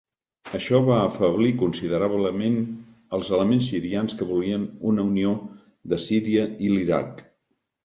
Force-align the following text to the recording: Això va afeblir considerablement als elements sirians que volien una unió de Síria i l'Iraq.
Això 0.59 0.77
va 0.85 0.95
afeblir 1.09 1.51
considerablement 1.63 2.57
als 3.19 3.31
elements 3.39 3.69
sirians 3.75 4.17
que 4.23 4.29
volien 4.33 4.67
una 4.95 5.07
unió 5.13 5.37
de 5.95 6.03
Síria 6.09 6.51
i 6.71 6.75
l'Iraq. 6.75 7.25